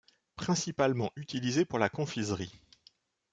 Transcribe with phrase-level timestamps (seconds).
[0.35, 2.59] Principalement utilisé pour la confiserie.